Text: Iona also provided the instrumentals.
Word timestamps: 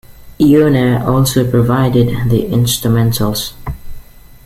Iona 0.41 1.05
also 1.07 1.47
provided 1.47 2.07
the 2.31 2.45
instrumentals. 2.47 3.53